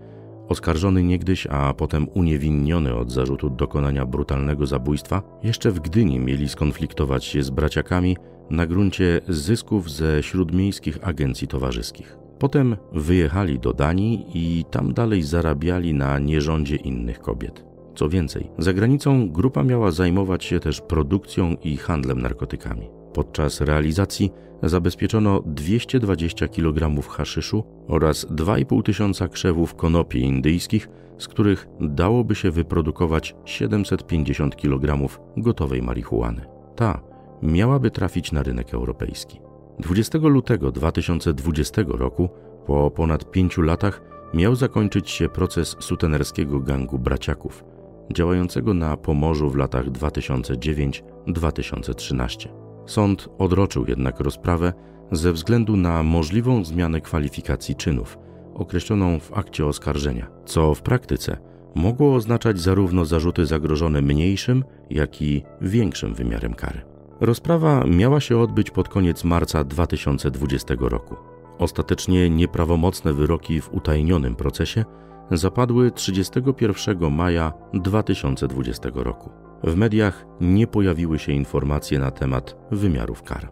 oskarżony 0.49 1.03
niegdyś, 1.03 1.47
a 1.47 1.75
potem 1.75 2.07
uniewinniony 2.15 2.95
od 2.95 3.13
zarzutu 3.13 3.51
dokonania 3.51 4.07
brutalnego 4.07 4.67
zabójstwa, 4.67 5.23
jeszcze 5.43 5.71
w 5.71 5.81
Gdyni 5.81 6.19
mieli 6.19 6.49
skonfliktować 6.49 7.25
się 7.25 7.43
z 7.43 7.51
braciakami 7.51 8.17
na 8.51 8.67
gruncie 8.67 9.21
zysków 9.29 9.91
ze 9.91 10.23
śródmiejskich 10.23 11.09
agencji 11.09 11.49
towarzyskich. 11.49 12.17
Potem 12.39 12.77
wyjechali 12.93 13.59
do 13.59 13.73
Danii 13.73 14.27
i 14.35 14.65
tam 14.71 14.95
dalej 14.95 15.23
zarabiali 15.23 15.95
na 15.95 16.19
nierządzie 16.19 16.77
innych 16.77 17.21
kobiet. 17.21 17.66
Co 17.97 18.09
więcej, 18.09 18.51
za 18.59 18.73
granicą 18.73 19.29
grupa 19.29 19.63
miała 19.63 19.91
zajmować 19.91 20.45
się 20.45 20.61
też 20.61 20.81
produkcją 20.81 21.57
i 21.65 21.77
handlem 21.77 22.21
narkotykami. 22.23 22.89
Podczas 23.13 23.61
realizacji 23.61 24.31
zabezpieczono 24.63 25.43
220 25.47 26.49
kg 26.49 27.03
haszyszu 27.09 27.65
oraz 27.89 28.27
2,5 28.27 28.83
tysiąca 28.83 29.29
krzewów 29.29 29.75
konopi 29.75 30.21
indyjskich, 30.21 30.89
z 31.19 31.29
których 31.29 31.69
dałoby 31.81 32.35
się 32.35 32.51
wyprodukować 32.51 33.35
750 33.45 34.57
kg 34.57 35.09
gotowej 35.37 35.83
marihuany. 35.83 36.47
Ta 36.77 37.01
miałaby 37.43 37.91
trafić 37.91 38.33
na 38.33 38.43
rynek 38.43 38.75
europejski. 38.75 39.41
20 39.79 40.19
lutego 40.19 40.73
2020 40.73 41.83
roku, 41.89 42.29
po 42.67 42.91
ponad 42.91 43.31
pięciu 43.31 43.63
latach, 43.63 44.03
miał 44.35 44.55
zakończyć 44.55 45.11
się 45.11 45.29
proces 45.29 45.77
sutenerskiego 45.81 46.61
gangu 46.61 46.99
braciaków, 46.99 47.65
działającego 48.13 48.75
na 48.75 48.97
Pomorzu 48.97 49.51
w 49.51 49.57
latach 49.57 49.91
2009-2013. 49.91 52.49
Sąd 52.87 53.29
odroczył 53.39 53.85
jednak 53.89 54.21
rozprawę 54.21 54.73
ze 55.13 55.33
względu 55.33 55.77
na 55.77 56.03
możliwą 56.03 56.65
zmianę 56.65 57.01
kwalifikacji 57.01 57.75
czynów, 57.75 58.19
określoną 58.55 59.21
w 59.21 59.33
akcie 59.33 59.67
oskarżenia, 59.67 60.27
co 60.45 60.75
w 60.75 60.83
praktyce 60.83 61.37
mogło 61.75 62.15
oznaczać 62.15 62.61
zarówno 62.61 63.05
zarzuty 63.05 63.47
zagrożone 63.47 64.03
mniejszym, 64.03 64.65
jak 64.91 65.23
i 65.23 65.43
większym 65.61 66.15
wymiarem 66.15 66.55
kary. 66.55 66.81
Rozprawa 67.21 67.85
miała 67.85 68.21
się 68.21 68.39
odbyć 68.39 68.71
pod 68.71 68.89
koniec 68.89 69.25
marca 69.25 69.65
2020 69.65 70.75
roku. 70.81 71.17
Ostatecznie 71.59 72.31
nieprawomocne 72.31 73.13
wyroki 73.13 73.61
w 73.61 73.75
utajnionym 73.75 74.35
procesie 74.35 74.85
zapadły 75.31 75.91
31 75.91 77.11
maja 77.11 77.53
2020 77.75 78.89
roku. 78.95 79.31
W 79.65 79.77
mediach 79.77 80.27
nie 80.41 80.67
pojawiły 80.67 81.19
się 81.19 81.33
informacje 81.33 81.99
na 81.99 82.11
temat 82.11 82.57
wymiarów 82.71 83.23
kar. 83.23 83.51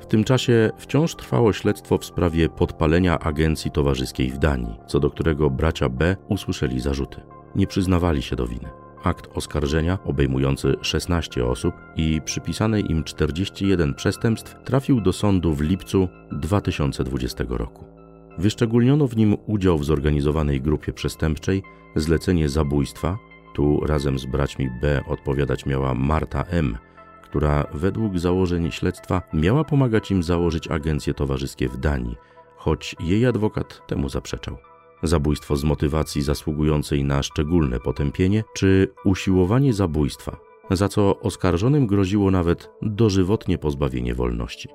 W 0.00 0.06
tym 0.06 0.24
czasie 0.24 0.70
wciąż 0.78 1.14
trwało 1.14 1.52
śledztwo 1.52 1.98
w 1.98 2.04
sprawie 2.04 2.48
podpalenia 2.48 3.18
agencji 3.18 3.70
towarzyskiej 3.70 4.30
w 4.30 4.38
Danii, 4.38 4.76
co 4.86 5.00
do 5.00 5.10
którego 5.10 5.50
bracia 5.50 5.88
B 5.88 6.16
usłyszeli 6.28 6.80
zarzuty. 6.80 7.20
Nie 7.54 7.66
przyznawali 7.66 8.22
się 8.22 8.36
do 8.36 8.46
winy. 8.46 8.68
Akt 9.04 9.28
oskarżenia, 9.34 9.98
obejmujący 10.04 10.74
16 10.82 11.46
osób 11.46 11.74
i 11.96 12.20
przypisanej 12.24 12.90
im 12.90 13.04
41 13.04 13.94
przestępstw, 13.94 14.56
trafił 14.64 15.00
do 15.00 15.12
sądu 15.12 15.54
w 15.54 15.60
lipcu 15.60 16.08
2020 16.32 17.44
roku. 17.48 17.91
Wyszczególniono 18.38 19.06
w 19.06 19.16
nim 19.16 19.36
udział 19.46 19.78
w 19.78 19.84
zorganizowanej 19.84 20.60
grupie 20.60 20.92
przestępczej, 20.92 21.62
zlecenie 21.96 22.48
zabójstwa, 22.48 23.18
tu 23.54 23.80
razem 23.86 24.18
z 24.18 24.26
braćmi 24.26 24.70
B 24.82 25.00
odpowiadać 25.08 25.66
miała 25.66 25.94
Marta 25.94 26.42
M., 26.42 26.78
która 27.22 27.66
według 27.74 28.18
założeń 28.18 28.70
śledztwa 28.70 29.22
miała 29.32 29.64
pomagać 29.64 30.10
im 30.10 30.22
założyć 30.22 30.68
agencje 30.68 31.14
towarzyskie 31.14 31.68
w 31.68 31.76
Danii, 31.76 32.16
choć 32.56 32.96
jej 33.00 33.26
adwokat 33.26 33.82
temu 33.86 34.08
zaprzeczał. 34.08 34.56
Zabójstwo 35.02 35.56
z 35.56 35.64
motywacji 35.64 36.22
zasługującej 36.22 37.04
na 37.04 37.22
szczególne 37.22 37.80
potępienie, 37.80 38.44
czy 38.54 38.88
usiłowanie 39.04 39.72
zabójstwa, 39.72 40.36
za 40.70 40.88
co 40.88 41.20
oskarżonym 41.20 41.86
groziło 41.86 42.30
nawet 42.30 42.70
dożywotnie 42.82 43.58
pozbawienie 43.58 44.14
wolności. 44.14 44.68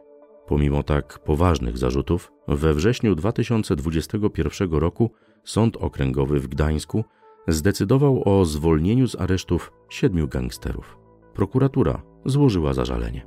Pomimo 0.47 0.83
tak 0.83 1.19
poważnych 1.19 1.77
zarzutów, 1.77 2.31
we 2.47 2.73
wrześniu 2.73 3.15
2021 3.15 4.71
roku 4.71 5.11
Sąd 5.43 5.77
Okręgowy 5.77 6.39
w 6.39 6.47
Gdańsku 6.47 7.03
zdecydował 7.47 8.21
o 8.25 8.45
zwolnieniu 8.45 9.07
z 9.07 9.15
aresztów 9.15 9.71
siedmiu 9.89 10.27
gangsterów. 10.27 10.97
Prokuratura 11.33 12.01
złożyła 12.25 12.73
zażalenie. 12.73 13.25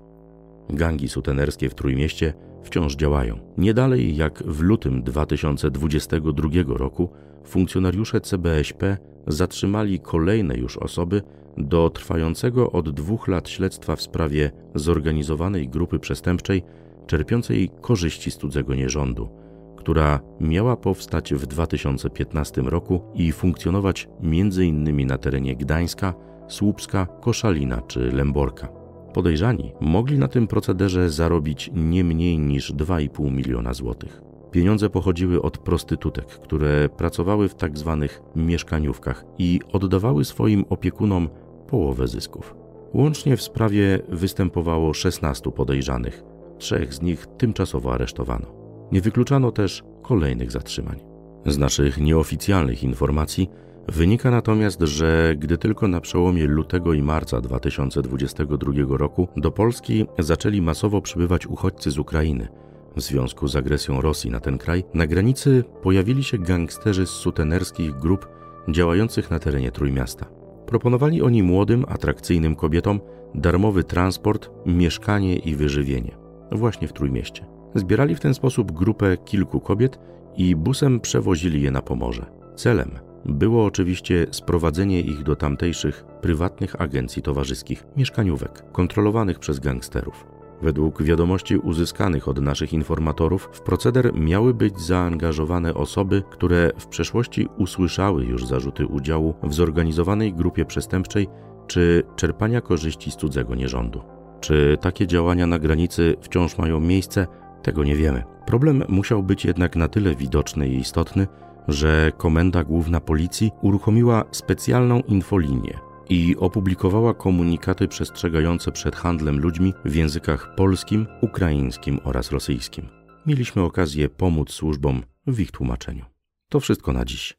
Gangi 0.69 1.09
sutenerskie 1.09 1.71
w 1.71 1.75
Trójmieście 1.75 2.35
wciąż 2.63 2.97
działają. 2.97 3.39
Nie 3.59 3.75
dalej 3.75 4.17
jak 4.17 4.43
w 4.43 4.61
lutym 4.61 5.03
2022 5.03 6.49
roku 6.67 7.11
funkcjonariusze 7.45 8.21
CBŚP 8.21 8.97
zatrzymali 9.27 10.01
kolejne 10.01 10.57
już 10.57 10.77
osoby 10.77 11.23
do 11.57 11.91
trwającego 11.91 12.73
od 12.73 12.91
dwóch 12.91 13.29
lat 13.29 13.49
śledztwa 13.49 13.97
w 13.97 14.03
sprawie 14.03 14.51
zorganizowanej 14.75 15.69
grupy 15.69 15.99
przestępczej 15.99 16.63
czerpiącej 17.07 17.71
korzyści 17.81 18.31
z 18.31 18.37
cudzego 18.37 18.75
nierządu, 18.75 19.29
która 19.77 20.21
miała 20.41 20.77
powstać 20.77 21.35
w 21.35 21.47
2015 21.47 22.63
roku 22.63 23.01
i 23.15 23.33
funkcjonować 23.33 24.09
m.in. 24.23 25.07
na 25.07 25.19
terenie 25.19 25.57
Gdańska, 25.57 26.15
Słupska, 26.49 27.07
Koszalina 27.07 27.81
czy 27.81 28.13
Lęborka. 28.13 28.69
Podejrzani 29.15 29.73
mogli 29.81 30.19
na 30.19 30.29
tym 30.29 30.47
procederze 30.47 31.11
zarobić 31.11 31.71
nie 31.75 32.05
mniej 32.05 32.39
niż 32.39 32.73
2,5 32.73 33.33
miliona 33.33 33.75
złotych. 33.75 34.23
Pieniądze 34.51 34.91
pochodziły 34.91 35.43
od 35.43 35.59
prostytutek, 35.59 36.27
które 36.27 36.89
pracowały 36.89 37.49
w 37.49 37.55
tak 37.55 37.79
zwanych 37.79 38.23
mieszkaniówkach 38.37 39.25
i 39.39 39.61
oddawały 39.73 40.25
swoim 40.25 40.65
opiekunom 40.69 41.29
połowę 41.67 42.09
zysków. 42.09 42.55
Łącznie 42.95 43.37
w 43.37 43.43
sprawie 43.43 43.99
występowało 44.09 44.95
16 44.95 45.51
podejrzanych, 45.51 46.23
trzech 46.61 46.95
z 46.95 47.03
nich 47.03 47.27
tymczasowo 47.39 47.95
aresztowano. 47.95 48.47
Nie 48.93 49.01
wykluczano 49.01 49.53
też 49.53 49.83
kolejnych 50.03 50.51
zatrzymań. 50.51 51.01
Z 51.47 51.59
naszych 51.59 51.99
nieoficjalnych 51.99 52.85
informacji 52.85 53.51
wynika 53.89 54.31
natomiast, 54.31 54.81
że 54.83 55.35
gdy 55.39 55.59
tylko 55.59 55.89
na 55.89 56.01
przełomie 56.01 56.47
lutego 56.47 56.93
i 56.93 57.03
marca 57.03 57.41
2022 57.41 58.73
roku 58.89 59.29
do 59.37 59.51
Polski 59.51 60.07
zaczęli 60.19 60.63
masowo 60.63 61.03
przybywać 61.03 61.47
uchodźcy 61.47 61.91
z 61.91 61.99
Ukrainy, 61.99 62.49
w 62.97 63.01
związku 63.01 63.49
z 63.49 63.57
agresją 63.57 64.01
Rosji 64.01 64.31
na 64.31 64.41
ten 64.41 64.59
kraj, 64.59 64.85
na 64.95 65.07
granicy 65.07 65.65
pojawili 65.83 66.25
się 66.25 66.39
gangsterzy 66.39 67.07
z 67.07 67.11
sutenerskich 67.11 67.93
grup 67.93 68.29
działających 68.69 69.31
na 69.31 69.39
terenie 69.39 69.73
Trójmiasta. 69.73 70.27
Proponowali 70.67 71.23
oni 71.23 71.43
młodym, 71.43 71.85
atrakcyjnym 71.89 72.57
kobietom 72.57 73.01
darmowy 73.35 73.85
transport, 73.85 74.51
mieszkanie 74.67 75.37
i 75.37 75.55
wyżywienie 75.55 76.20
właśnie 76.53 76.89
w 76.89 76.93
Trójmieście. 76.93 77.47
Zbierali 77.75 78.15
w 78.15 78.21
ten 78.21 78.35
sposób 78.35 78.73
grupę 78.73 79.17
kilku 79.17 79.61
kobiet 79.61 79.99
i 80.37 80.57
busem 80.57 81.01
przewozili 81.01 81.63
je 81.63 81.71
na 81.71 81.83
Pomorze. 81.83 82.27
Celem 82.57 82.91
było 83.25 83.65
oczywiście 83.65 84.27
sprowadzenie 84.31 85.01
ich 85.01 85.23
do 85.23 85.37
tamtejszych 85.37 86.05
prywatnych 86.21 86.81
agencji 86.81 87.23
towarzyskich, 87.23 87.87
mieszkaniówek, 87.97 88.73
kontrolowanych 88.73 89.39
przez 89.39 89.61
gangsterów. 89.61 90.27
Według 90.63 91.03
wiadomości 91.03 91.57
uzyskanych 91.57 92.29
od 92.29 92.41
naszych 92.41 92.73
informatorów, 92.73 93.49
w 93.53 93.61
proceder 93.61 94.15
miały 94.15 94.55
być 94.55 94.81
zaangażowane 94.81 95.75
osoby, 95.75 96.23
które 96.31 96.71
w 96.79 96.87
przeszłości 96.87 97.49
usłyszały 97.59 98.25
już 98.25 98.47
zarzuty 98.47 98.87
udziału 98.87 99.35
w 99.43 99.55
zorganizowanej 99.55 100.33
grupie 100.33 100.65
przestępczej 100.65 101.29
czy 101.67 102.03
czerpania 102.17 102.61
korzyści 102.61 103.11
z 103.11 103.17
cudzego 103.17 103.55
nierządu. 103.55 104.03
Czy 104.41 104.79
takie 104.81 105.07
działania 105.07 105.47
na 105.47 105.59
granicy 105.59 106.17
wciąż 106.21 106.59
mają 106.59 106.81
miejsce? 106.81 107.27
Tego 107.63 107.85
nie 107.85 107.97
wiemy. 107.97 108.25
Problem 108.47 108.85
musiał 108.89 109.23
być 109.23 109.45
jednak 109.45 109.77
na 109.77 109.89
tyle 109.89 110.15
widoczny 110.15 110.69
i 110.69 110.77
istotny, 110.77 111.27
że 111.69 112.13
Komenda 112.17 112.65
Główna 112.65 113.01
Policji 113.01 113.51
uruchomiła 113.63 114.25
specjalną 114.31 115.01
infolinię 115.01 115.79
i 116.09 116.37
opublikowała 116.39 117.15
komunikaty 117.15 117.89
przestrzegające 117.89 118.73
przed 118.73 118.97
handlem 118.97 119.41
ludźmi 119.41 119.75
w 119.85 119.95
językach 119.95 120.55
polskim, 120.55 121.07
ukraińskim 121.21 122.01
oraz 122.05 122.31
rosyjskim. 122.31 122.89
Mieliśmy 123.27 123.63
okazję 123.63 124.09
pomóc 124.09 124.51
służbom 124.51 125.03
w 125.27 125.41
ich 125.41 125.51
tłumaczeniu. 125.51 126.05
To 126.49 126.61
wszystko 126.61 126.93
na 126.93 127.05
dziś. 127.05 127.39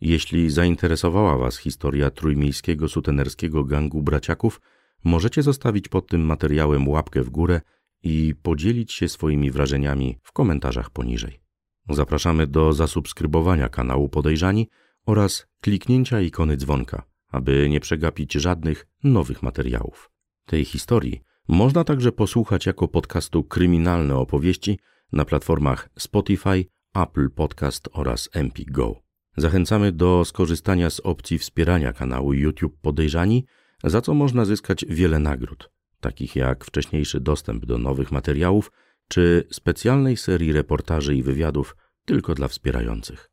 Jeśli 0.00 0.50
zainteresowała 0.50 1.38
Was 1.38 1.56
historia 1.56 2.10
trójmiejskiego 2.10 2.88
sutenerskiego 2.88 3.64
gangu 3.64 4.02
braciaków, 4.02 4.60
Możecie 5.04 5.42
zostawić 5.42 5.88
pod 5.88 6.06
tym 6.06 6.20
materiałem 6.20 6.88
łapkę 6.88 7.22
w 7.22 7.30
górę 7.30 7.60
i 8.02 8.34
podzielić 8.42 8.92
się 8.92 9.08
swoimi 9.08 9.50
wrażeniami 9.50 10.18
w 10.22 10.32
komentarzach 10.32 10.90
poniżej. 10.90 11.40
Zapraszamy 11.88 12.46
do 12.46 12.72
zasubskrybowania 12.72 13.68
kanału 13.68 14.08
Podejrzani 14.08 14.68
oraz 15.06 15.46
kliknięcia 15.60 16.20
ikony 16.20 16.56
dzwonka, 16.56 17.02
aby 17.28 17.68
nie 17.70 17.80
przegapić 17.80 18.32
żadnych 18.32 18.86
nowych 19.04 19.42
materiałów. 19.42 20.10
Tej 20.46 20.64
historii 20.64 21.22
można 21.48 21.84
także 21.84 22.12
posłuchać 22.12 22.66
jako 22.66 22.88
podcastu 22.88 23.44
Kryminalne 23.44 24.16
Opowieści 24.16 24.78
na 25.12 25.24
platformach 25.24 25.88
Spotify, 25.98 26.64
Apple 26.94 27.30
Podcast 27.30 27.88
oraz 27.92 28.28
MP 28.32 28.62
Go. 28.66 28.94
Zachęcamy 29.36 29.92
do 29.92 30.24
skorzystania 30.24 30.90
z 30.90 31.00
opcji 31.00 31.38
wspierania 31.38 31.92
kanału 31.92 32.32
YouTube 32.32 32.80
Podejrzani– 32.80 33.44
za 33.84 34.00
co 34.00 34.14
można 34.14 34.44
zyskać 34.44 34.84
wiele 34.88 35.18
nagród, 35.18 35.70
takich 36.00 36.36
jak 36.36 36.64
wcześniejszy 36.64 37.20
dostęp 37.20 37.66
do 37.66 37.78
nowych 37.78 38.12
materiałów 38.12 38.72
czy 39.08 39.48
specjalnej 39.50 40.16
serii 40.16 40.52
reportaży 40.52 41.14
i 41.14 41.22
wywiadów 41.22 41.76
tylko 42.04 42.34
dla 42.34 42.48
wspierających. 42.48 43.30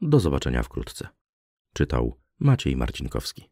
Do 0.00 0.20
zobaczenia 0.20 0.62
wkrótce. 0.62 1.08
Czytał 1.74 2.20
Maciej 2.38 2.76
Marcinkowski. 2.76 3.51